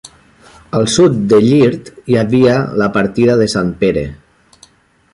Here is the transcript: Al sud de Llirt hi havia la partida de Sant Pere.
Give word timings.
Al 0.77 0.87
sud 0.93 1.19
de 1.33 1.39
Llirt 1.43 1.93
hi 2.13 2.19
havia 2.23 2.57
la 2.83 2.91
partida 2.99 3.39
de 3.43 3.51
Sant 3.57 3.71
Pere. 3.85 4.09